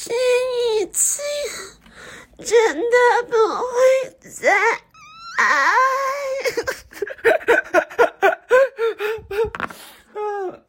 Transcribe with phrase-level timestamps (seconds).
[0.00, 0.14] 这
[0.80, 1.20] 一次
[2.38, 2.96] 真的
[3.28, 4.52] 不会再
[5.38, 5.74] 爱。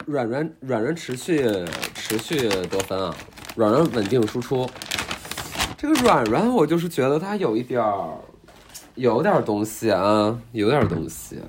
[0.07, 1.47] 软软软软持续
[1.93, 3.15] 持续得分啊，
[3.55, 4.67] 软软稳定输出。
[5.77, 8.17] 这个软软我就是觉得它有一点儿，
[8.95, 11.39] 有点东西啊，有点东西。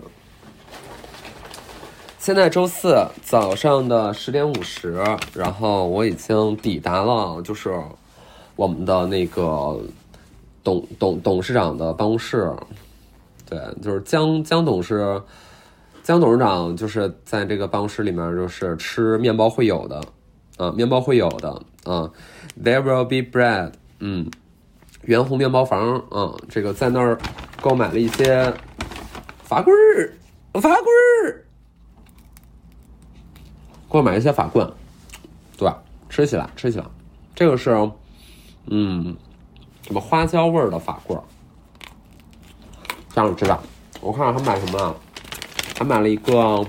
[2.21, 5.02] 现在周四早上的十点五十，
[5.32, 7.75] 然后我已经抵达了，就是
[8.56, 9.80] 我们的那个
[10.62, 12.52] 董董董事长的办公室。
[13.48, 15.19] 对，就是江江董事，
[16.02, 19.98] 江董事长就是在这个办公室里面，就是吃面包会有的，
[20.59, 21.48] 啊，面包会有的，
[21.84, 22.11] 啊
[22.62, 24.30] ，There will be bread，嗯，
[25.05, 27.19] 圆红面包房，嗯，这个在那儿
[27.62, 28.52] 购买了一些
[29.42, 30.12] 法棍儿，
[30.61, 30.84] 法棍
[31.25, 31.45] 儿，
[33.91, 34.71] 给我买一些法棍，
[35.59, 35.69] 对？
[36.09, 36.85] 吃起来，吃起来，
[37.35, 37.71] 这个是，
[38.67, 39.17] 嗯，
[39.83, 41.23] 什么花椒味儿的法棍儿。
[43.12, 43.61] 这样知道，
[44.01, 44.95] 我看看还买什么啊？
[45.77, 46.64] 还买了一个，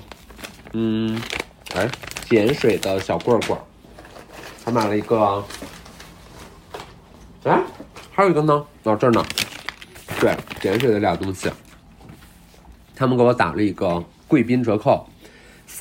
[0.73, 1.21] 嗯，
[1.75, 1.87] 哎，
[2.27, 3.59] 碱水的小棍棍，
[4.65, 5.43] 还买了一个，
[7.43, 7.61] 哎，
[8.11, 9.23] 还有一个呢，哦这儿呢，
[10.19, 11.51] 对，碱水的俩东西，
[12.95, 15.07] 他们给我打了一个贵宾折扣，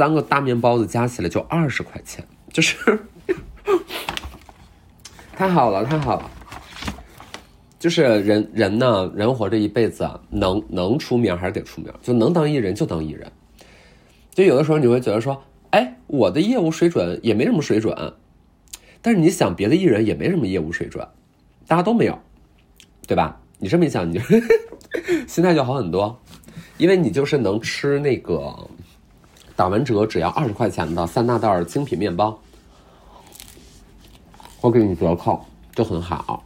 [0.01, 2.98] 三个大面包子加起来就二十块钱，就是
[5.37, 6.31] 太好了，太好了。
[7.79, 13.31] 就是人人呢，人活这一辈子啊，能能出名还是得出名，就能当艺人就当艺人。
[14.31, 18.14] 就有的时候你会觉得说，哎，我的业务水准也没什么水准，
[19.03, 21.07] 但是你想别的艺人也没什么业务水准，
[21.67, 22.19] 大家都没有，
[23.07, 23.39] 对吧？
[23.59, 24.20] 你这么一想，你就
[25.29, 26.19] 心态就好很多，
[26.79, 28.67] 因为你就是能吃那个
[29.61, 32.41] 打完折只要二十块钱的三大袋精品面包，
[34.62, 35.44] 我给你折扣
[35.75, 36.42] 就很好。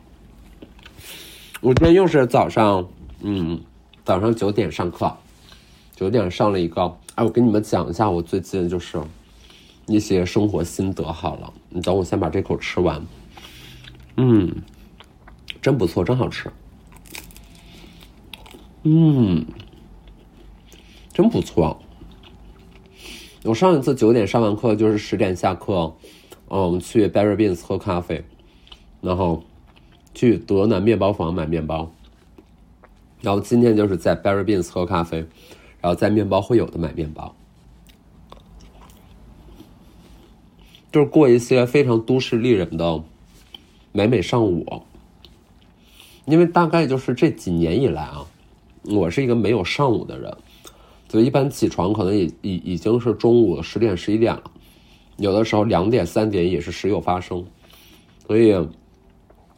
[1.60, 2.84] 我今天又是早上，
[3.20, 3.60] 嗯，
[4.04, 5.16] 早上九点上课，
[5.94, 6.92] 九点上了一个。
[7.14, 9.00] 哎，我跟你们讲一下我最近就是
[9.86, 11.04] 一些生活心得。
[11.04, 13.00] 好了，你等我先把这口吃完。
[14.16, 14.52] 嗯，
[15.62, 16.50] 真不错，真好吃。
[18.82, 19.46] 嗯，
[21.12, 21.80] 真不错。
[23.44, 25.94] 我上一次九点上完课就是十点下课，
[26.48, 28.24] 嗯，去 Berry Beans 喝咖啡，
[29.00, 29.42] 然后。
[30.16, 31.90] 去德南面包房买面包，
[33.20, 35.26] 然后今天就是在 Berry Beans 喝咖啡，
[35.80, 37.34] 然后在面包会有的买面包，
[40.92, 43.02] 就是过一些非常都市丽人的
[43.90, 44.84] 美美上午。
[46.26, 48.24] 因为大概就是这几年以来啊，
[48.84, 50.32] 我是一个没有上午的人，
[51.14, 54.42] 就一般起床可能已已已经是中午十点十一点了，
[55.18, 57.44] 有的时候两点三点也是时有发生，
[58.26, 58.52] 所以。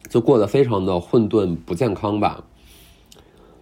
[0.09, 2.41] 就过得非常的混沌不健康吧，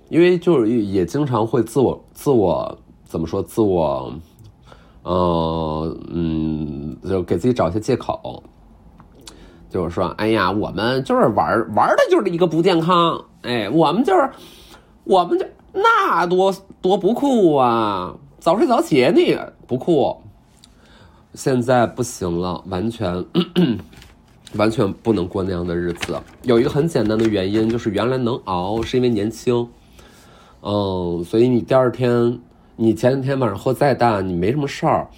[0.10, 4.14] 因为就是也经常会自我自我怎么说自我，
[5.02, 8.44] 呃嗯，就给自己找一些借口，
[9.72, 14.30] 就是说，哎呀，我们就是玩玩的就是一个不健康，哎，我们就是
[15.04, 20.18] 我们就那多多不酷啊，早睡早起那个不酷，
[21.34, 23.24] 现在不行了，完全。
[24.56, 26.18] 完全不能过那样的日子。
[26.44, 29.68] 有一个很简单的原因，就是原来能熬是因为年轻，
[30.62, 32.40] 嗯，所以你第二天，
[32.78, 35.09] 你前一天晚上喝再大，你没什么事儿，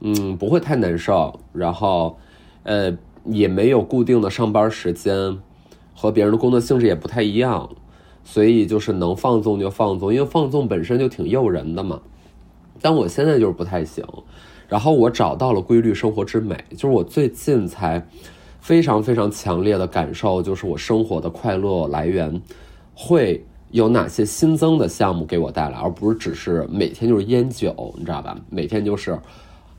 [0.00, 1.40] 嗯，不会太难受。
[1.54, 2.18] 然后，
[2.64, 2.94] 呃，
[3.24, 5.38] 也没有固定的上班时间，
[5.94, 7.70] 和别人的工作性质也不太一样，
[8.28, 11.98] 所以就是能放纵就放纵，因为放纵本身就挺诱人的嘛。
[12.80, 14.04] 但我现在就是不太行。
[14.68, 18.06] 然后我找到了规律生活之美，就是我最近才。
[18.60, 22.42] 非常非常强烈的感受就是我生活的快乐来源
[22.92, 28.36] 会有哪些新增的项目给我带来，而不是只是每天就是烟酒，你知道吧？
[28.50, 29.18] 每天就是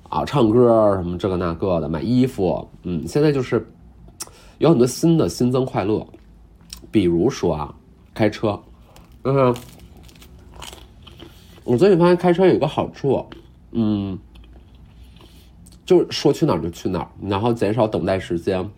[0.08, 3.64] 啊唱歌什么这个那个的，买衣服，嗯，现在就是
[4.58, 6.04] 有很多新的新增快乐，
[6.90, 7.76] 比如说啊
[8.20, 8.62] 开车，
[9.24, 9.56] 嗯，
[11.64, 13.26] 我最近发现开车有一个好处，
[13.72, 14.20] 嗯。
[15.86, 18.70] 就是说去哪儿就去哪儿，然后减少等待时间，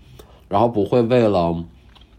[0.47, 1.65] 然后不会为了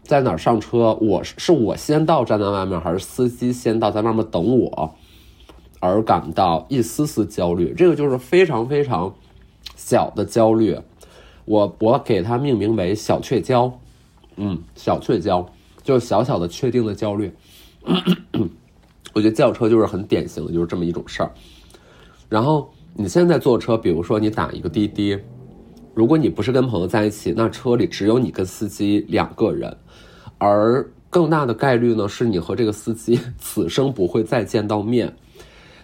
[0.03, 4.93] 在哪儿上车，我是我先到站在外面，还是司机先到在外面等我，
[5.79, 7.73] 而感到一丝丝焦虑。
[7.73, 9.15] 这个就是非常非常
[9.77, 10.77] 小的焦虑，
[11.45, 13.79] 我我给它命名为小雀焦，
[14.35, 15.49] 嗯，小雀焦
[15.83, 17.31] 就小小的确定的焦虑。
[19.13, 21.31] 我觉得轿车就是很典型的，就是这么一种事儿，
[22.29, 22.73] 然后。
[22.95, 25.17] 你现在坐车，比如说你打一个滴滴，
[25.95, 29.75] 如果你不是跟朋友在一起，那车里只有你跟司机两个人，
[30.37, 35.11] 而更大的概率呢，是你和这个司机此生不会再见到面。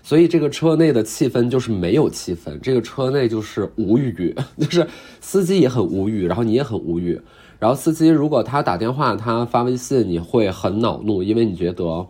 [0.04, 4.88] 所以这个车内的气氛就是没有气氛，这个车内就是无语， 就是
[5.20, 7.20] 司机也很无语，然后你也很无语。
[7.60, 12.08] 然后司机如果他打电话、他发微信，你会很恼怒，因为你觉得，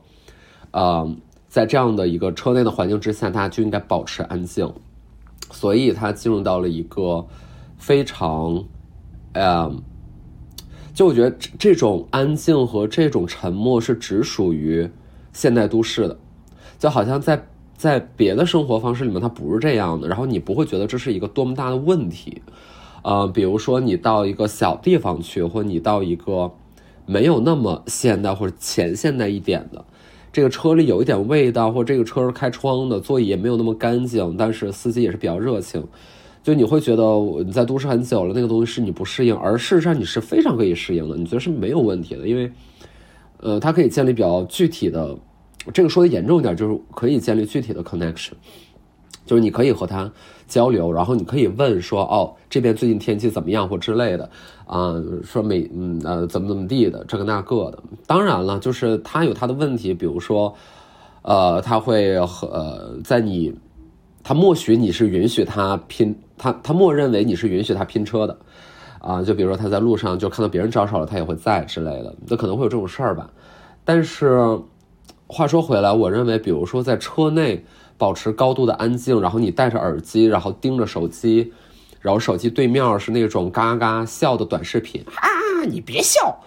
[0.72, 1.16] 呃，
[1.48, 4.72] 在这样的一个车内的环境之下，大家就应该保持安静。
[5.52, 7.26] 所以他进入到了一个
[7.78, 8.64] 非常，
[9.34, 9.70] 呃，
[10.94, 14.90] 就我觉得这种安静和这种沉默是只属于
[15.34, 16.18] 现代都市的，
[16.78, 17.46] 就好像在。
[17.80, 20.06] 在别的生活方式里面，它不是这样的。
[20.06, 22.42] 然后你不会觉得这是一个多么大的问题，
[23.04, 26.52] 呃，比如说你到一个小地方去，或者你到一个
[27.06, 29.84] 没有那么现代或者前现代一点的，
[30.32, 35.86] 这个车里有一点味道，或者这个车是开窗的，座椅也没有那么干净，但是司机也是比较热情，
[36.44, 37.04] 就你会觉得
[37.44, 42.52] 你在都市很久了，那个东西是你不适应，而事实上你是非常可以适应的，你觉得是没有问题的，因为，
[43.40, 45.18] 呃，它可以建立比较具体的。
[45.74, 48.32] 这个说的严重一点，就是可以建立具体的 connection，
[49.26, 50.10] 就是你可以和他
[50.50, 54.30] 交流，然后你可以问说，哦，这边最近天气怎么样或之类的，
[54.66, 57.82] 啊，说每嗯呃怎么怎么地的，这个那个的。
[58.06, 60.54] 当然了，就是他有他的问题，比如说，
[61.22, 63.54] 呃，他会和呃在你，
[64.24, 68.38] 他默许你是允许他拼，他他默认为你是允许他拼车的，
[69.00, 73.30] 啊，就比如说他在路上就看到别人招手了，他也会在之类的，那可能会有这种事儿吧，
[73.86, 74.60] 但是。
[75.32, 77.64] 话说回来，我认为，比如说在车内
[78.00, 81.52] 保持高度的安静，然后你戴着耳机，然后盯着手机，
[82.00, 85.28] 然后手机对面是那种嘎嘎笑的短视频啊，
[85.68, 86.40] 你别笑，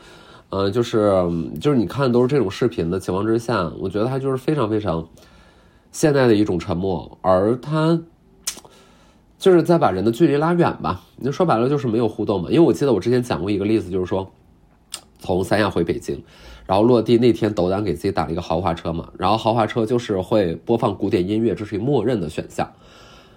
[0.49, 1.12] 嗯，就是
[1.60, 5.06] 就是你看都是这种视频的情况之下，我觉得它就是非常非常
[5.93, 8.00] 现代的一种沉默，而它
[9.38, 11.02] 就是在把人的距离拉远吧。
[11.16, 12.49] 你说白了就是没有互动嘛。
[12.49, 14.32] 因为我记得我之前讲过一个例子，就是说
[15.19, 16.25] 从三亚回北京。
[16.73, 19.11] 然后落地那天，斗胆给自己打了一个豪华车嘛。
[19.19, 22.73] 然后豪华车就是会播放古典音乐，这是一默认的选项。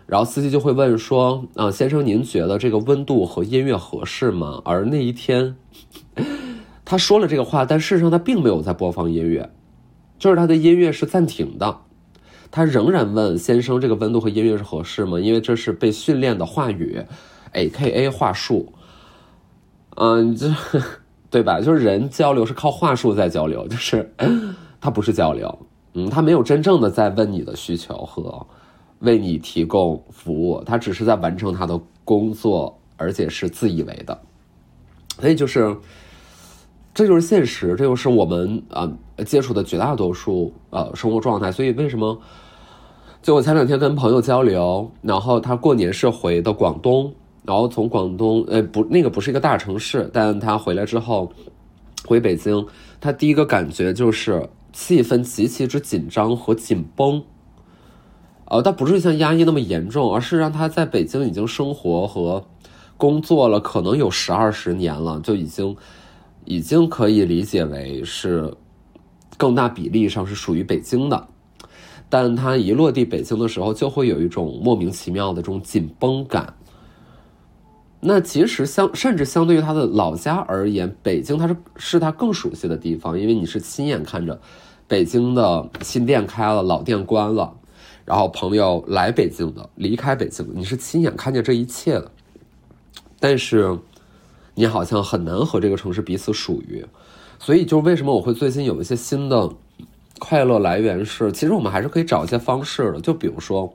[0.05, 5.57] 然后司机就会问说：“啊，先生，您觉得这个温度和音乐合适吗？”而那一天，
[6.85, 9.51] 他说了这个话，但事实上他并没有在播放音乐，
[10.17, 11.81] 就是他的音乐是暂停的。
[12.49, 17.03] 他仍然问先生：“这个温度和音乐是合适吗？”因为这是被训练的话语
[17.51, 18.71] ，A.K.A 话术。
[19.97, 20.53] 嗯，这。
[21.35, 21.59] 对吧？
[21.59, 24.09] 就是人交流是靠话术在交流，就是
[24.79, 25.59] 他不是交流，
[25.93, 28.47] 嗯，他没有真正的在问你的需求和
[28.99, 34.17] 为你提供服务，他只是在完成他的工作，而且是自以为的。
[35.19, 35.75] 所以就是，
[36.93, 38.89] 这就是现实，这就是我们啊
[39.25, 41.51] 接触的绝大多数呃生活状态。
[41.51, 42.17] 所以为什么？
[43.21, 47.13] 就我前两天跟朋友交流，然后他过年是回的广东。
[47.45, 51.31] 然后从广东，呃，不，那个不是一个大城市，但他回来之后，
[52.05, 52.65] 回北京，
[52.99, 57.23] 他第一个感觉就是气氛极其之紧张和紧绷。
[58.45, 62.45] 呃，但不是像压抑那么严重，而是让他在北京已经生活和
[62.97, 65.75] 工作了，可能有十二十年了，就已经
[66.45, 68.53] 已经可以理解为是
[69.37, 71.27] 更大比例上是属于北京的。
[72.07, 76.53] 但他一落地北京的时候，就会有一种莫名其妙的这种紧绷感。
[78.07, 84.39] 那其实相甚至相对于他的老家而言，北京他是是他更熟悉的地方，因为你是亲眼看着
[84.87, 87.55] 北京的新店开了，老店关了，
[88.05, 92.11] 然后朋友来北京的，离开北京，你是亲眼看见这一切的。
[93.19, 93.75] 但是
[94.53, 96.85] 你好像很难和这个城市彼此属于，
[97.39, 99.49] 所以就为什么我会最近有一些新的
[100.19, 103.73] 快乐来源是，其实我们还是可以找一些方式的，就比如说，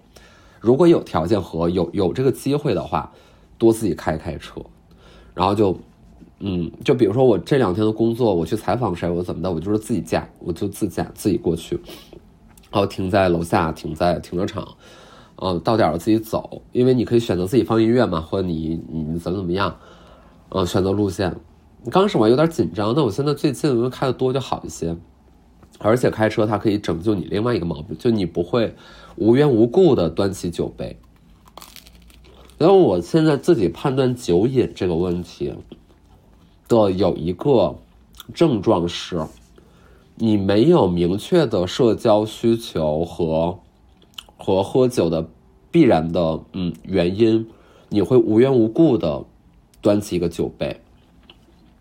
[0.60, 3.10] 如果有条件和有有这个机会的话。
[3.60, 4.58] 多自己开开车，
[5.34, 5.78] 然后就，
[6.38, 11.78] 嗯，就比如说我这两天的工作，我去采访谁，我怎么的，我就是自己驾，我就自驾自己过去，
[12.70, 14.66] 然后停在楼下，停在停车场，
[15.36, 19.76] 嗯，到点了自己走，因为你可以选择自己放音乐嘛，或者你你怎么怎么样，
[20.48, 21.36] 嗯，选择路线。
[21.90, 24.96] 刚开始我有点紧张，但我现在最近因为开的多就好一些，
[25.78, 28.74] 而且开车它可以拯救你另外一个毛病，就你不会
[29.16, 30.98] 无缘无故的端起酒杯。
[32.60, 35.54] 因为我现在自己判断酒瘾这个问题
[36.68, 37.78] 的有一个
[38.34, 39.26] 症状是，
[40.16, 43.58] 你没有明确的社交需求和
[44.36, 45.26] 和喝酒的
[45.70, 47.48] 必然的嗯原因，
[47.88, 49.24] 你会无缘无故的
[49.80, 50.82] 端起一个酒杯，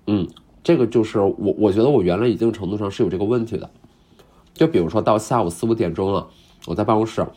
[0.07, 0.25] 嗯，
[0.63, 3.69] 这个就是我我觉得我原来一定程度上是有这个问题的，
[4.53, 6.29] 就比如说到下午四五点钟了，
[6.67, 7.27] 我在办公室。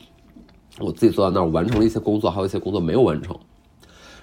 [0.79, 3.37] 我自己坐在那儿完成了一些工作，还有一些工作没有完成。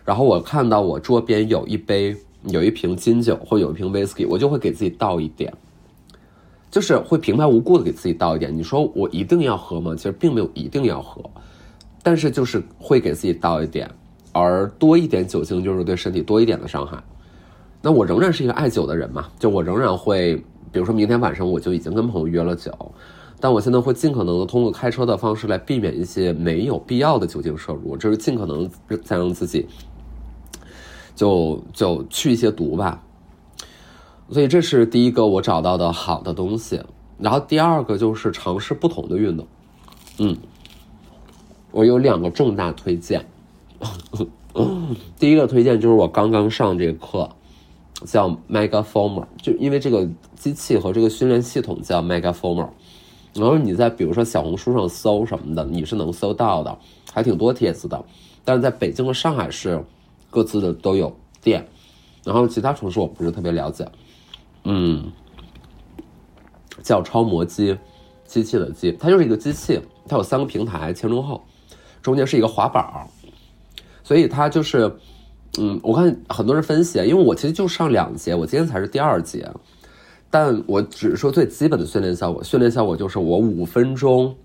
[0.03, 5.53] 然后我看到我桌边有一杯、有一瓶金酒或有一瓶 whisky，我就会给自己倒一点，
[6.71, 8.55] 就是会平白无故的给自己倒一点。
[8.55, 9.93] 你说我一定要喝吗？
[9.95, 11.21] 其实并没有一定要喝，
[12.01, 13.89] 但是就是会给自己倒一点，
[14.31, 16.97] 而多一点酒精就是对身体多一点的伤害。
[17.81, 20.35] 那我仍然是一个爱酒的人嘛，就我仍然会，
[20.71, 22.71] 比如说明天晚上我就已经跟朋友约了酒，
[23.39, 28.69] 但我现在会尽可能的通过开车的方式来避免一些没有必要的酒精摄入，就是尽可能
[29.03, 29.67] 再让自己
[31.15, 33.03] 就就去一些毒吧。
[34.29, 36.81] 所以这是第一个我找到的好的东西，
[37.17, 39.47] 然后第二个就是尝试不同的运动。
[40.17, 40.37] 嗯，
[41.71, 43.25] 我有两个重大推荐，
[45.17, 47.29] 第一个推荐就是我刚刚上这个课。
[48.05, 52.69] 叫 Megaformer，就因为这个机器和这个训练系统叫 Megaformer，
[53.33, 56.77] 然后你在比如说小红书上搜什么的，你是能搜到的，
[57.11, 58.03] 还挺多帖子的。
[58.43, 59.83] 但是在北京和上海市
[60.29, 61.67] 各自的都有店，
[62.23, 63.87] 然后其他城市我不是特别了解。
[64.63, 65.11] 嗯，
[66.81, 67.77] 叫超模机，
[68.25, 71.43] 机器的机，它就是一个机器，它有三个平台，前中后，
[72.01, 72.85] 中间是一个滑板，
[74.03, 74.95] 所以它就是。
[75.57, 79.49] 嗯，我看很多人分析，因为我其实就上两节，我今天才是第二节，
[80.31, 82.43] 但我只是说最基本的训练效果。
[82.43, 84.35] 训练效果就是我五分钟，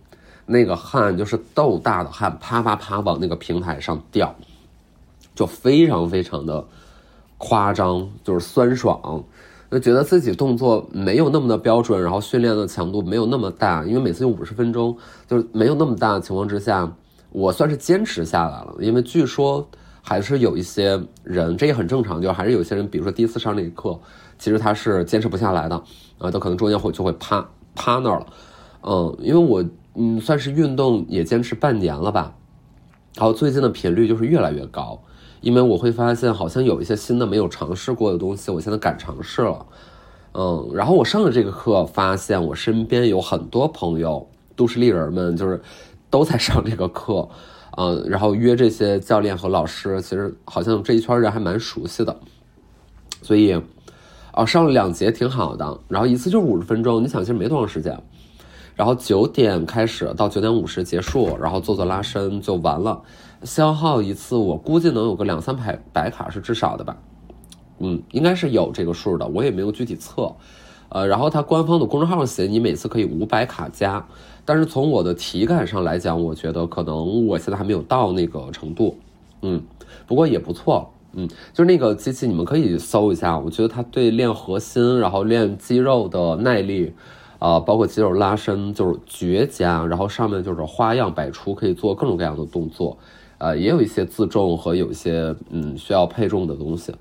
[0.47, 4.35] 那个汗就是豆大的汗，啪啪啪往那个平台上掉，
[5.35, 6.65] 就非常非常的
[7.39, 9.25] 夸张，就是酸爽，
[9.71, 16.91] 就觉得自己动作没有那么的标准，然后训练的强度没有那么大，因为每次用五十分钟，就是没有那么大的情况之下，
[17.31, 19.69] 我算是坚持下来了，因为据说。
[20.07, 23.99] 还是有一些人，这也很正常，就还是有些人，比如说第一次上那个课，
[24.45, 25.75] 其实他是坚持不下来的，
[26.19, 28.27] 啊，他可能中间会就会趴趴那儿了，
[28.83, 32.35] 嗯，因为我嗯算是运动也坚持半年了吧，
[33.15, 35.01] 然后最近的频率就是越来越高，
[35.41, 39.65] 因为我会发现好像有一些新的没有尝试过的东西，我现在敢尝试了，
[40.35, 45.59] 嗯，然后我上了这个课，发现我身边有很多朋友，都市丽人们，就是
[46.11, 47.27] 都在上这个课。
[47.79, 52.15] 嗯，然后约这些教练和老师，其实好像这一圈人还蛮熟悉的，
[53.23, 53.59] 所以，
[54.37, 57.97] 哦，上了两节挺好的，然后一次就是五十分钟，你想其实没多长时间，
[58.75, 63.01] 然后九点开始到九点五十结束，然后做做拉伸就完了，
[63.45, 66.97] 消耗一次我估计能有个两三百百卡是至少的吧，
[67.79, 70.35] 嗯，应该是有这个数的，我也没有具体测，
[70.89, 74.05] 呃，然后它官方的公众号写你每次可以五百卡加。
[74.47, 78.99] 但是从我的体感上来讲，我觉得可能我现在还没有到那个程度，
[79.41, 79.63] 嗯，
[80.07, 86.93] 不过也不错，嗯，就是那个机器你们可以搜一下，我觉得它对练核心，然后练肌肉的耐力，
[87.39, 92.97] 啊，包括肌肉拉伸就是绝佳，然后上面就是花样百出，可以做各种各样的动作，
[93.39, 96.93] 呃，也有一些自重和有一些嗯需要配重的东西，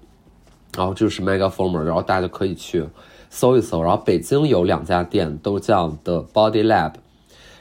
[0.77, 2.86] 然后就是 Megaformer，然后大家可以去
[3.29, 6.93] 搜一搜，然后北京有两家店都叫 The Body Lab。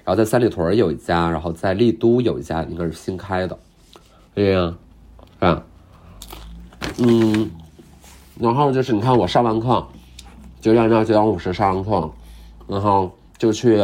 [0.05, 3.57] 然后在三里屯有一家，然后在丽都有一家，应该是新开的。
[4.35, 4.75] 对呀，
[5.39, 5.65] 啊，
[7.05, 7.51] 嗯，
[8.39, 9.85] 然后就是你看我上完课，
[10.61, 12.11] 九点到九点五十上完课，
[12.69, 13.77] 然后就去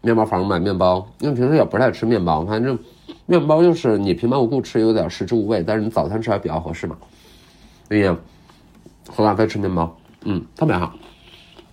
[0.00, 2.78] 面包房买面包，因为平时也不太吃面包，反正
[3.26, 6.96] 面包就是你平白无故吃有点食之无味，但是你早餐吃还比较合适嘛。
[7.88, 8.16] 对呀，
[9.08, 10.92] 喝咖啡吃面包，嗯，特别好，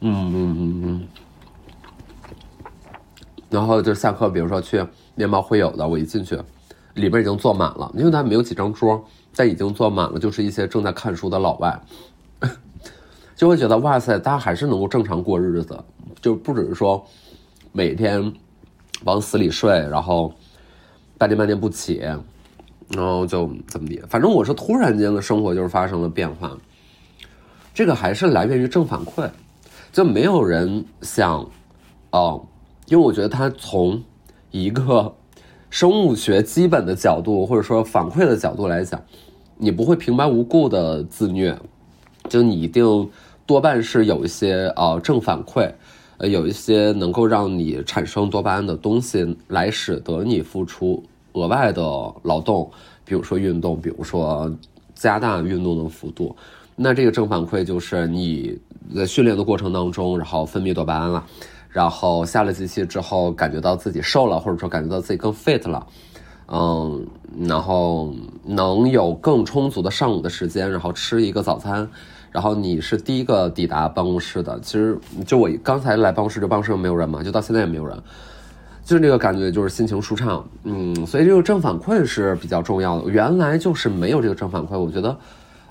[0.01, 1.07] 嗯嗯嗯嗯。
[3.49, 6.37] 然后就下课，比如说去面包会有的，我一进去，
[6.93, 9.03] 里边已经坐满了，因为它没有几张桌，
[9.35, 11.79] 但已经坐满了，就是一些正在看书的老外，
[13.35, 15.77] 就会觉得哇塞，大家还是能够正常过日子，
[16.21, 17.05] 就不只是说
[17.71, 18.33] 每天
[19.03, 20.33] 往死里睡，然后
[21.17, 21.99] 半天半天不起，
[22.89, 26.57] 然后就怎么地，反正我是突然间的生活就是发生了变化，
[27.73, 29.29] 这个还是来源于正反馈，
[29.91, 31.49] 就没有人想，
[32.11, 32.45] 哦。
[32.87, 34.03] 因为我觉得他从
[34.49, 35.15] 一个
[35.71, 39.01] 生物学基本的角度，或者说反馈的角度来讲，
[39.55, 41.57] 你不会平白无故的自虐，
[42.27, 43.09] 就你一定
[43.45, 45.71] 多半是有一些呃正反馈，
[46.17, 51.01] 呃有一些能够让你产生多巴胺的东西，来使得你付出
[51.31, 51.81] 额外的
[52.23, 52.69] 劳动，
[53.05, 54.53] 比如说运动，比如说
[54.93, 56.35] 加大运动的幅度，
[56.75, 58.59] 那这个正反馈就是你
[58.93, 61.25] 在训练的过程当中，然后分泌多巴胺了。
[61.71, 65.87] 然后下了机器之后，感觉到自己瘦了，或者说感觉到自己更 fit 了，
[66.47, 67.07] 嗯，
[67.47, 68.13] 然后
[68.43, 71.87] 能有更充足的上午的时间，然后吃一个早餐，
[72.31, 74.59] 然后你是第一个抵达办公室的。
[74.59, 77.97] 其实就我刚才来办公室，就办公室又没有人嘛，就到现在也没有人。
[78.83, 83.09] 就是这个感觉，就是心情舒畅，嗯，所以这个正反馈是比较重要的。
[83.09, 85.15] 原来就是没有这个正反馈，我觉得，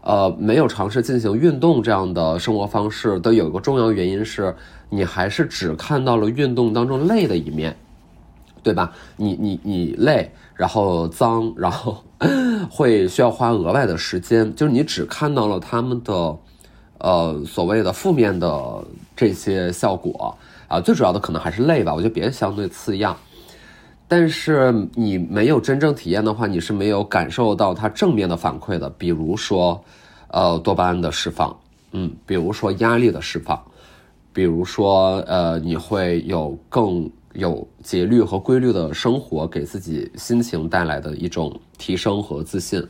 [0.02, 4.54] 呃，没有尝试进行运动这样的生活方式的有一个重要原因是，
[4.88, 7.76] 你还是只看到了运动当中累的一面，
[8.62, 8.92] 对吧？
[9.16, 12.02] 你你你累，然后脏，然后
[12.70, 16.36] 会需要花额外的时间，就是你只看到了他们的，
[16.98, 20.36] 呃，所谓的负面的这些效果。
[20.68, 23.16] 啊，最主要的可能还是累吧，我觉得别的相对次要，
[24.10, 28.90] 但是你没有真正体验的话，你是没有感受到它正面的反馈的。
[28.98, 29.80] 比如说，
[30.32, 31.56] 呃，多巴胺的释放，
[31.92, 33.62] 嗯，比如说压力的释放，
[34.32, 42.84] 比如说，呃，你会有更有节律和规律的生活，给自己心情带来的一种提升和自信。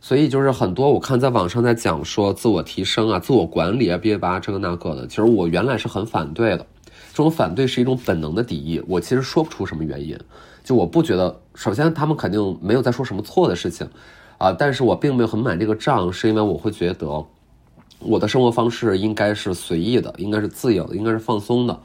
[0.00, 6.64] 所以就是很多我看在网上在讲说自我提升啊、自我管理啊、别吧这个那个的，其实我原来是很反对的。
[7.14, 10.18] 这种反对是一种本能的敌意，我其实说不出什么原因，
[10.64, 13.88] 就我不觉得，首先他们肯定没有在说什么错的事情，
[14.36, 17.24] 啊，但是我并没有很买这个账，是因为我会觉得，
[18.00, 21.80] 我的生活方式应该是随意的，应该是自由的，应该是放松的，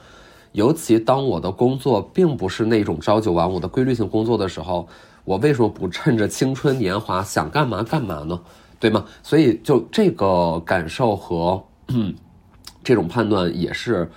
[0.53, 4.87] 尤其当我的工作并不是那种朝九晚五的规律性工作的时候，
[5.25, 8.41] 我为什么不趁着青春年华想干嘛干嘛呢？
[8.79, 9.05] 对吗？
[9.21, 11.63] 所以就这个感受和
[12.83, 14.09] 这种判断也是。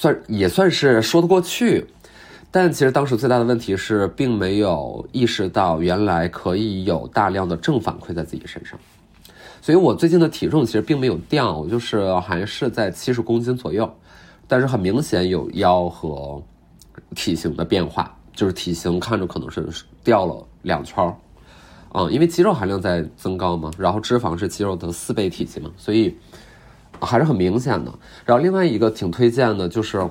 [0.00, 1.84] 算也算是说得过去，
[2.52, 8.78] 但其实当时最大的问题是，并没有意识到原来可以有大量的正反馈在自己身上。
[9.60, 13.92] 所以我最近的体重其实并没有掉，就是还是在七十公斤左右，
[14.46, 16.40] 但是很明显有腰和
[17.16, 19.66] 体型的变化，就是体型看着可能是
[20.04, 21.12] 掉了两圈儿，
[21.92, 26.16] 嗯，因为肌肉含量在增高嘛，然后脂肪是肌肉的四倍体积嘛，所以。
[27.00, 27.92] 还是很明显的。
[28.24, 30.08] 然后另外一个挺推荐的，就是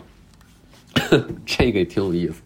[1.45, 2.41] 这个也挺有意思，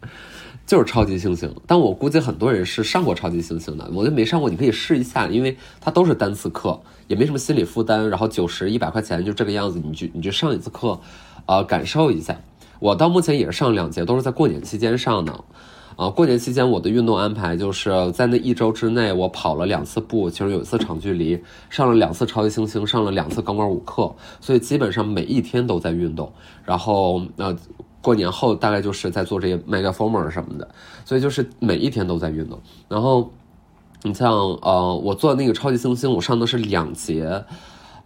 [0.65, 1.49] 就是超级猩猩。
[1.65, 8.09] 但我估计很多人是上过超级猩猩的，我就没上过，你可以试一下，因为它都是单次课，也没什么心理负担。
[8.09, 10.99] 然后九十一百块钱就这个样子，你去你去上一次课，
[11.45, 12.39] 呃，感受一下。
[12.79, 15.43] 我到目前也是上两节，都是在过年期间上的。
[15.97, 26.31] 啊，过年期间我的运动安排就是在那一周之内，我跑了两次步，其实有一次长距离，上了两次超级猩猩，上了两次钢管舞课，所以基本上每一天都在运动。
[26.65, 27.55] 然后，呃，
[28.01, 30.67] 过年后大概就是在做这些 mega former 什么的，
[31.05, 32.59] 所以就是每一天都在运动。
[32.87, 33.29] 然后，
[34.01, 37.43] 你像呃，我做那个超级猩猩，我上的是两节，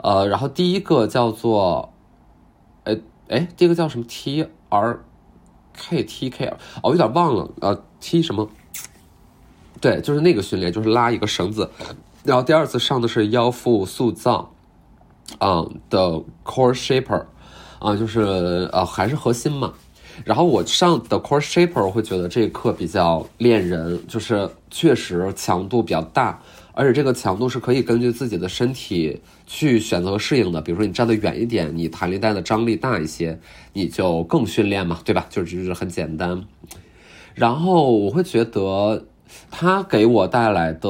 [0.03, 1.93] 呃，然后第一个叫做，
[2.83, 5.04] 哎哎，这个叫什么 T R。
[5.77, 8.49] K T K，哦，有点忘了，呃，T 什么？
[9.81, 11.69] 对，就是那个训练，就是拉一个绳子。
[12.23, 14.51] 然后第二次上的是腰腹塑造，
[15.37, 17.25] 啊的 Core Shaper，
[17.79, 19.73] 啊，就是呃还是核心嘛。
[20.23, 26.39] 然后我上的 Core Shaper，会觉得这一课比较练人，就是确实强度比较大。
[26.77, 33.39] 而且这个强度是可以根据自己的身体去选择适应的，比如说你站得远一点，你弹力带的张力大一些，
[33.71, 35.25] 你就更训练嘛，对吧？
[35.29, 36.43] 就就是很简单。
[37.33, 39.05] 然后我会觉得
[39.49, 40.89] 它给我带来的，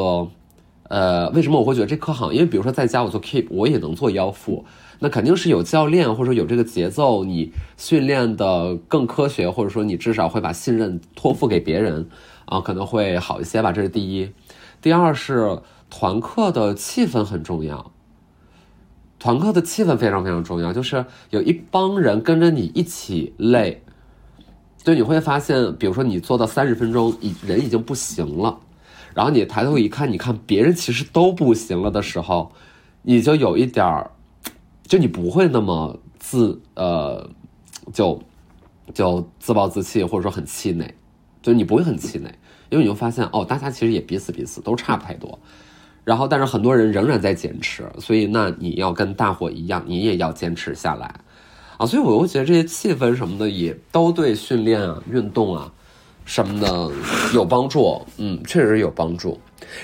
[0.88, 2.34] 呃，为什么我会觉得这课好？
[2.34, 4.66] 因为比如说在家我做 keep，我也能做腰腹，
[5.00, 12.08] 那肯定是有教练或者说有这个节奏，你训练的更科学，或者说你至少会把信任托付给别人
[12.46, 13.72] 啊，可能会好一些吧。
[13.72, 14.32] 这是第一。
[14.82, 15.60] 第二是。
[15.88, 17.92] 团课的气氛很重要，
[19.20, 23.84] 团课的气氛非常非常重要，就是有一帮人跟着你一起累，
[24.84, 28.60] 就你会发现，比如说你做到三十分钟，已人已经不行了，
[29.14, 32.52] 然后你抬头一看，你看别人其实都不行了的时候，
[33.04, 34.12] 你就有一点儿，
[34.88, 37.30] 就你不会那么自呃，
[37.94, 38.22] 就
[38.94, 40.94] 就自暴自弃，或者说很气馁，
[41.42, 42.34] 就你不会很气馁，
[42.70, 45.40] 因为你会发现哦，大家其实也彼此彼此都差不太多。
[46.04, 51.22] 然后，但是很多人仍然在坚持，所以那你要跟大伙一样，你也要坚持下来，
[51.78, 55.74] 啊，所以我会觉得这些气氛什么的也都对训练啊、运动啊
[56.24, 56.92] 什么的
[57.34, 59.40] 有帮助，嗯，确实有帮助。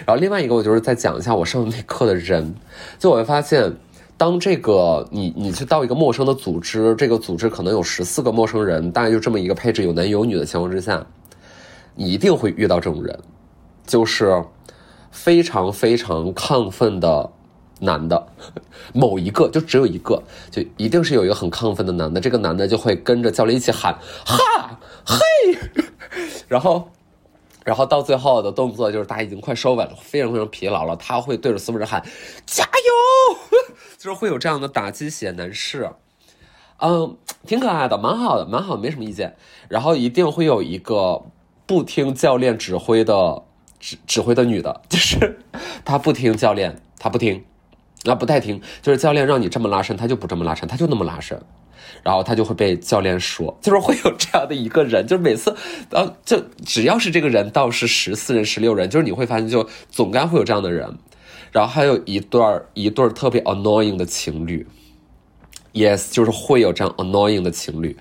[0.06, 2.54] 然后另外一个，我就是再讲一下我上那课的人，
[3.00, 3.76] 就我会发现，
[4.22, 11.04] 当这个你你去到一个陌生的组织，这个组织可能有十四个陌生人，大概就这么一个配置，有男有女的情况之下，
[11.96, 13.20] 你一定会遇到这种人，
[13.88, 14.44] 就是。
[15.14, 17.30] 非常非常亢奋的
[17.82, 18.28] 男的，
[18.94, 22.22] 某一个就只有一个，就一定是有一个很亢奋的男的。
[22.22, 23.94] 这个男的就会跟着教练一起喊
[24.26, 25.20] 哈嘿，
[26.48, 26.88] 然后，
[27.66, 30.96] 然后到最后的动作就是他已经快收尾了，非常非常疲劳了。
[30.96, 32.04] 他会对着所有人喊
[32.46, 33.38] 加油，
[33.98, 35.90] 就是会有这样的打鸡血男士，
[36.78, 39.36] 嗯，挺可爱的，蛮好的，蛮好，没什么意见。
[39.70, 41.24] 然后一定会有一个。
[41.68, 43.44] 不听教练指挥的
[43.80, 45.40] 指指挥的女的，就是
[45.86, 47.46] 她不听教练，她不听，
[48.04, 51.40] 那不太听，就是教练让你这么拉伸，他就不这么拉伸，他就那么拉伸。
[52.04, 55.56] 然后他就会被教练说，就是会有这样的一个人，就是每次，
[55.92, 60.98] 呃，就只要是这个人到是十四人、十六人，就是你会发现，就总该会有这样的人。
[61.52, 64.66] 然后还有一对儿一对儿特别 annoying 的情侣
[65.74, 67.96] ，yes，就是会有这样 annoying 的情侣。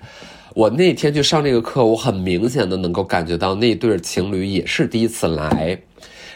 [0.55, 5.79] 我那天去上这个课，我很明显的能够感觉到那对情侣也是第一次来，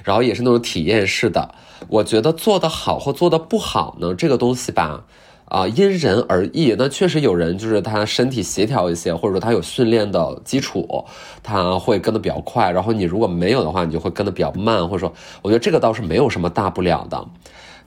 [0.06, 1.54] 然后也是那种体验式的。
[1.90, 5.04] 我觉得做的好或做的不好呢，这个东西吧。
[5.48, 6.74] 啊，因人而异。
[6.76, 11.06] 那确实有人就是他身体协调一些，或者说他有训练的基础，
[11.44, 12.72] 他会跟的比较快。
[12.72, 14.88] 然后你如果没有的话，你就会跟的比较慢。
[14.90, 15.14] 或者说，
[15.44, 17.24] 我觉得这个倒是没有什么大不了的。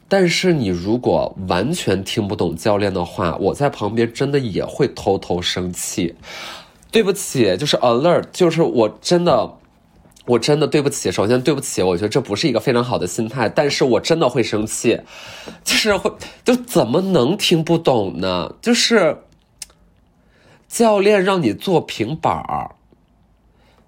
[0.06, 6.14] 但是你如果完全听不懂教练的话，我在旁边真的也会偷偷生气。
[6.92, 9.57] 对不起，就是 alert，就是我真的。
[10.28, 15.00] 我真的对不起，首先对不起，我觉得这不是一个非常好的心态，但是我真的会生气，
[15.64, 16.12] 就是会
[16.44, 18.54] 就怎么能听不懂呢？
[18.60, 19.16] 就是
[20.68, 22.76] 教练让你做平板儿，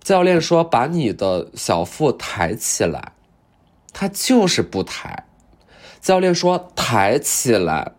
[0.03, 3.13] 教练说把你的小腹抬起来，
[3.93, 5.27] 他就是不抬，
[6.01, 7.93] 教练说抬起来。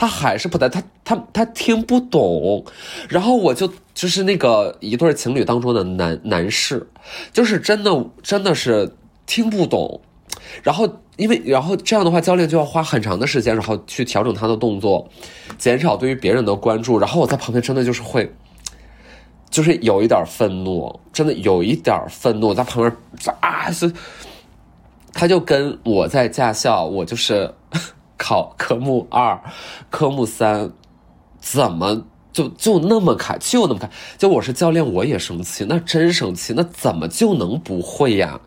[0.00, 2.64] 他还是不太，他他他听不懂，
[3.08, 6.86] 然后我就就是那个一对情侣当中的男男士，
[7.32, 8.94] 就是真的真的是
[9.26, 10.00] 听不懂，
[10.62, 15.08] 然后因为然后这样的话，教练就要花很长的时间，然后去调整他的动作，
[15.58, 18.32] 减少对于别人的关注，然后我在旁边真的就是会，
[19.50, 23.92] 就是有一点愤怒，真的有一点愤怒，在旁边啊是，
[25.12, 27.52] 他就跟我在驾校，我就是。
[28.18, 29.40] 考科目二、
[29.88, 30.72] 科目三，
[31.40, 33.88] 怎么就就那么开，就那么开？
[34.18, 38.40] 就我是教练，我也生气，那真生气，那怎么就能不会呀？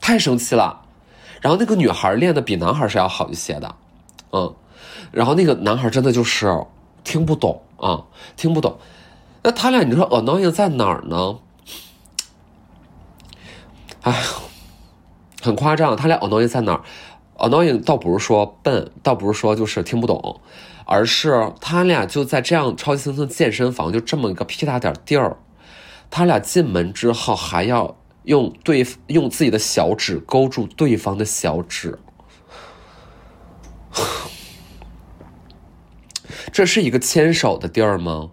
[0.00, 0.82] 太生气了。
[1.40, 3.74] 然后那个女孩练的比男孩是要好一些的，
[4.32, 4.54] 嗯，
[5.12, 6.64] 然后那个男孩真的就是
[7.04, 8.02] 听不懂啊，
[8.36, 8.78] 听不懂。
[9.42, 11.38] 那他俩你说 annoying 在哪儿呢？
[14.00, 14.22] 哎，
[15.42, 16.82] 很夸张，他俩 annoying 在哪儿
[17.38, 20.40] ？Annoying 倒不是说笨，倒不是说就是听不懂，
[20.86, 25.36] 而是他俩就在这样超级星星健身房，就这么一个屁大点地儿，
[26.10, 31.98] 他俩进门之后还要用对用自己的小指勾住对方的小指，
[36.50, 38.30] 这是一个牵手的地儿吗？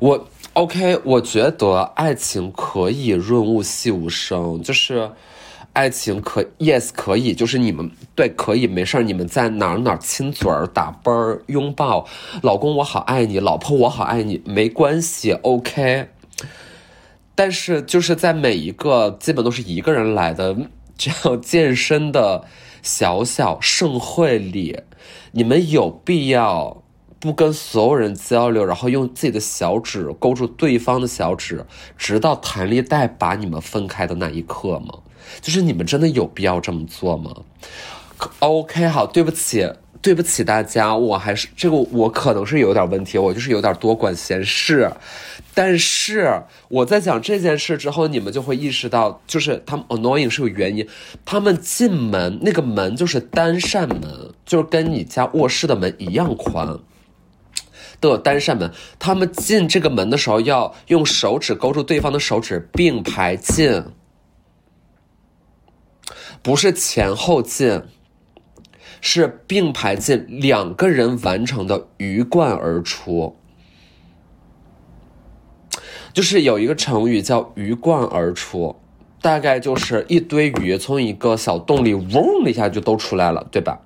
[0.00, 5.12] 我 OK，我觉得爱情可以润物细无声，就是。
[5.72, 12.06] 爱情可 yes 可以，就是你们对可以没事儿，你们在哪哪亲嘴儿、打啵儿、拥抱，
[12.42, 16.08] 老公我好爱你，老婆我好爱你，没关系，OK。
[17.36, 20.56] 但是就是在每一个基本都是一个人来的
[20.98, 22.44] 这样健身的
[22.82, 24.80] 小小盛会里，
[25.32, 26.82] 你们有必要
[27.18, 31.64] 不跟所有人交流，然后用自己的小指勾住对方的小指，
[31.96, 34.98] 直到弹力带把你们分开的那一刻吗？
[35.40, 37.30] 就是你们真的有必要这么做吗
[38.40, 39.66] ？OK，好，对不起，
[40.02, 44.90] 对不起大家，我还是这个我可能是有点问题，我就是有点多管闲事。
[45.54, 50.86] 但是我在讲这件事之后，你们就会意识到，就是他们 annoying 是有原因。
[51.24, 56.78] 他们进门那个门就是单扇门，就是跟你家卧室的门一样宽，
[57.98, 58.70] 都有单扇门。
[58.98, 63.82] 他们进这个门的时候，要用手指勾住对方的手指，并排进。
[66.42, 67.82] 不是前后进，
[69.00, 73.36] 是并排进，两个人完成的鱼贯而出。
[76.12, 78.74] 就是有一个成语叫“鱼贯而出”，
[79.22, 83.80] 大概就是一堆鱼从一个小洞里嗡的一下就都出来了，对吧？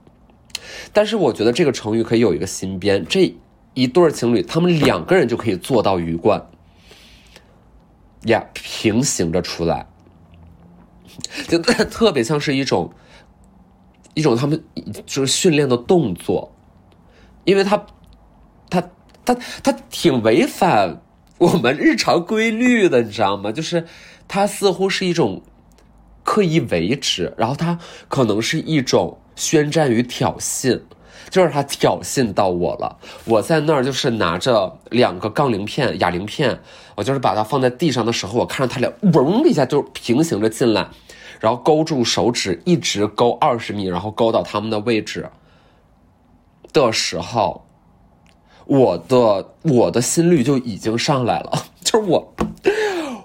[0.92, 3.34] 但是我觉得这个成语可以有一个新编，这
[3.74, 6.46] 一对情侣他们两个人就可以做到鱼贯，
[8.22, 9.86] 呀，平行着出来。
[11.48, 12.92] 就特别像是一种，
[14.14, 14.62] 一种他们
[15.06, 16.54] 就是训练的动作，
[17.44, 17.86] 因为他，
[18.70, 18.82] 他，
[19.24, 21.02] 他，他挺违反
[21.38, 23.50] 我们日常规律的，你知道吗？
[23.52, 23.86] 就是
[24.28, 25.42] 他似乎是一种
[26.22, 30.82] 刻意为之，然后他可能是一种宣战与挑衅。
[31.30, 36.60] 就是他挑衅到我了，我在那儿就是拿着两个杠铃片、哑铃片，
[36.94, 40.86] 我就是把它放在地上的时候，我看着他俩嗡一下就平行着进来，
[41.44, 45.28] 然后勾住手指，一直勾二十米，然后勾到他们的位置
[46.72, 47.66] 的时候，
[48.64, 52.34] 我的我的心率就已经上来了， 就是我。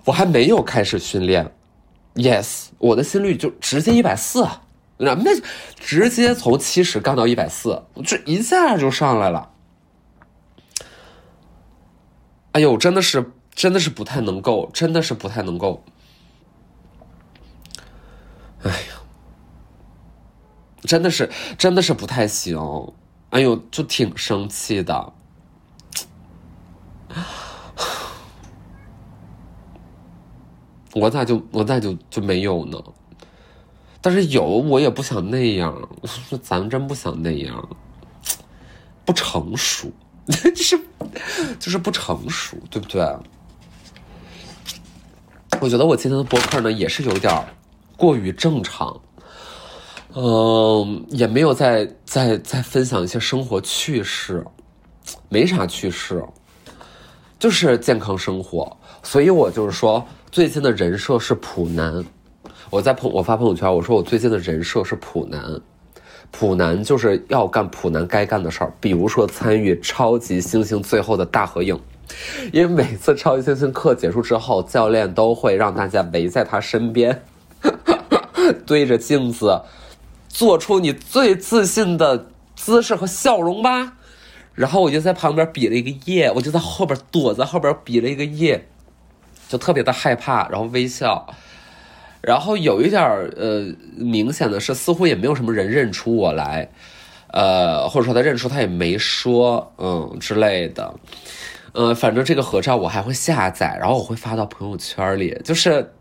[0.04, 1.50] 我还没有开始训练
[2.16, 4.46] ，yes，我的心率就直接一百四，
[4.98, 5.32] 那那
[5.78, 9.52] 直接从七十干到一百四，这一下就上来了。
[12.52, 15.84] 哎呦，真的是，真的是不太能够，真的是不太能够。
[18.64, 19.02] 哎呀，
[20.82, 22.58] 真的是，真的是不太行。
[23.30, 25.14] 哎呦，就挺生气的。
[30.94, 32.82] 我咋就我咋就就没有呢？
[34.02, 35.88] 但是有，我也不想那样。
[36.42, 37.70] 咱真不想那样，
[39.06, 39.92] 不成熟，
[40.28, 40.80] 就是
[41.60, 43.02] 就是不成熟，对不对？
[45.62, 47.32] 我觉得我今天的播客呢，也是有点
[48.00, 49.00] 过于正常。
[50.16, 54.44] 嗯，也没有再再再分享一些生活趣事，
[55.28, 56.24] 没啥趣事，
[57.38, 58.76] 就是健康生活。
[59.04, 60.04] 所以我就是说。
[60.32, 62.06] 最近的人设是普男，
[62.70, 65.60] 我在朋我发朋友圈，我说我最近的人设是普男，
[66.30, 71.76] 普男就是要干普男该干的事儿，比如说参与超级猩猩最后的大合影，
[72.54, 77.24] 因为每次超级猩猩课结束之后，教练都会让大家围在他身边，
[78.66, 79.62] 对着镜子，
[80.28, 83.94] 做出你最自信的姿势和笑容吧，
[84.54, 88.68] 然后我就在旁边比了一个耶，我就在后边躲在后边比了一个耶。
[89.48, 91.26] 就特别的害怕，然后微笑，
[92.22, 93.02] 然后有一点
[93.36, 96.70] 呃明显的是，似乎也没有什么人认出我来，
[97.34, 100.94] 呃，或者说他认出他也没说，嗯之类的，
[101.74, 105.92] 嗯，反正这个合照我还会下载，然后我会发到朋友圈里，就是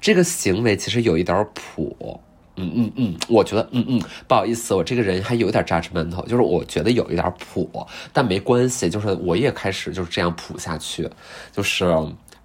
[0.00, 2.20] 这个行为其实有一点普，
[2.56, 11.08] 嗯嗯嗯，我觉得嗯嗯不好意思，我这个人还有点 judgmental，就是我觉得有一点普，但没关系，就是我也开始就是这样普下去，
[11.52, 11.94] 就是。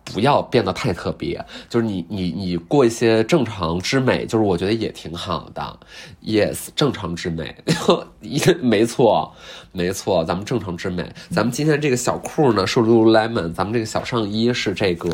[0.04, 5.80] 不要变得太特别，就是你你你过一些正常之美，就是我觉得也挺好的。
[6.26, 7.56] Yes，正常之美，
[8.62, 9.34] 没错，
[9.73, 11.10] 没错，咱们正常之美。
[11.29, 15.10] 咱们今天这个小裤呢是 Lululemon，咱们这个小上衣是这个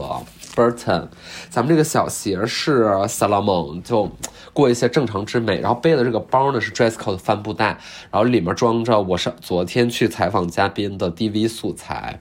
[0.56, 1.08] Burton，
[1.50, 4.10] 咱们这个小鞋是 Salomon，就
[4.54, 5.62] 过一些正常之美。
[5.62, 7.78] 然后背的这个包呢是 Dresscode 帆布袋，
[8.12, 12.20] 然后里面装着我是昨天去采访嘉宾的 DV 素材。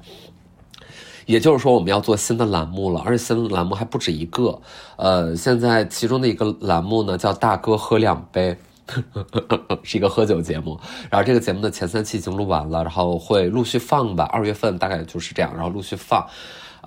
[1.25, 4.61] 也就是说，我们要做新的栏目了，而且新的栏目还不止一个。
[4.97, 8.57] 呃，现在其中的一个栏目呢，叫“大哥喝两杯”，
[9.83, 10.79] 是一个喝酒节目。
[11.11, 14.25] 然后这个节目的前三期已经录完了，然后会陆续放吧。
[14.33, 16.27] 二月份大概就是这样，然后陆续放。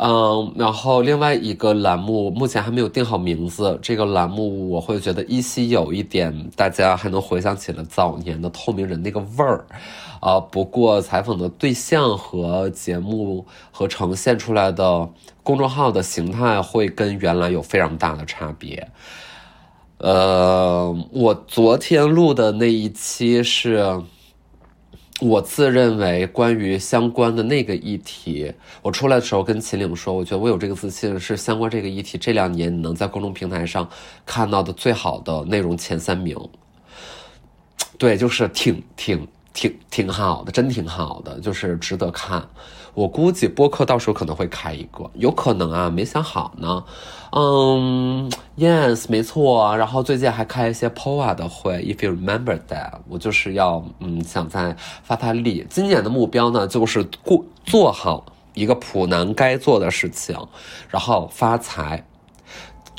[0.01, 3.77] 嗯，然后另外一个栏目目前还没有定好名字。
[3.81, 9.65] 这个栏目我会觉得依稀有一点，大家还能回想起了早年的透明人那个味儿。
[10.21, 15.09] 啊，不过采访的对象和节目和呈现出来的
[15.43, 18.89] 公众号的形态会跟原来有非常大的差别。
[19.99, 24.01] 呃，我昨天录的那一期是
[25.19, 33.89] 我自认为关于相关的那个议题，我出来的时候跟秦岭说，我觉得我有这个自信，是相关这个议题这两年你能在公众平台上
[34.25, 36.37] 看到的最好的内容前三名。
[37.97, 39.27] 对，就是挺挺。
[39.53, 42.47] 挺挺好的，真挺好的，就是值得看。
[42.95, 46.83] 我估计播客到时候可能会开一个，有可能啊，没想好呢。
[47.31, 49.77] 嗯，yes，没错。
[49.77, 55.65] 然后最近还开一些 POA 的会，if you remember that，我就是要嗯，想再发发力。
[55.69, 60.35] 今年的目标呢，就是过做好一个普男该做的事情，
[60.89, 62.03] 然后发财。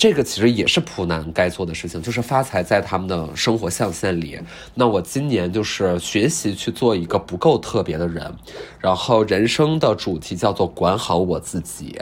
[0.00, 4.40] 这个其实也是普男该做的事情，就是发财在他们的生活象限里。
[4.72, 8.34] 那我今年就是学习去做一个不够特别的人，
[8.78, 12.00] 然后人生的主题叫做管好我自己，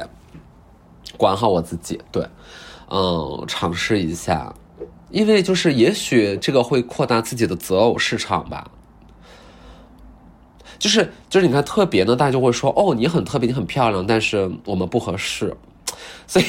[1.17, 2.01] 管好我自己。
[2.13, 2.25] 对，
[2.89, 4.55] 嗯，尝试一下，
[5.11, 8.71] 因为就是也许这个会扩大自己的择偶市场吧。
[10.79, 15.57] 就是就是你看特别呢，大家就会说哦，你很特别，你很漂亮，但是我们不合适，
[16.29, 16.47] 所以。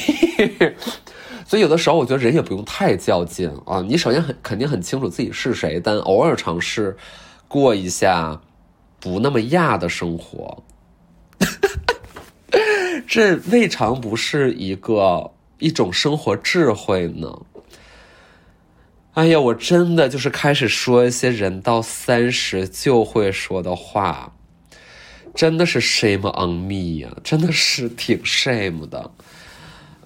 [1.50, 3.80] 所以有的时候，我觉得人也不用太较劲啊。
[3.80, 6.96] 你首先很肯定很清楚自己是谁，但偶尔尝试
[7.48, 8.40] 过一下
[9.00, 10.62] 不那么亚的生活，
[13.04, 17.40] 这未尝不是一个一种生活智慧呢。
[19.14, 24.36] 哎呀，我真的就是开始说一些人到三十就会说的话，
[25.34, 29.10] 真的是 shame on me 呀，真的是挺 shame 的。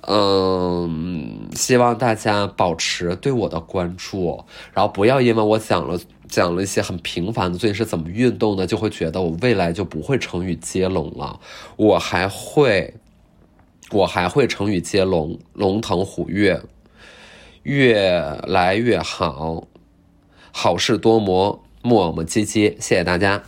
[0.06, 11.40] 嗯，希望大家保持对我的关注，然后不要因为我讲了讲了一些很平凡的最近是怎么运动的，就会觉得我未来就不会成语接龙了。
[11.76, 12.94] 我还会
[13.90, 16.60] 我还会成语接龙，龙腾虎跃，
[17.62, 18.10] 越
[18.46, 19.66] 来越好，
[20.52, 22.74] 好事多磨，磨磨唧唧。
[22.80, 23.42] 谢谢大家。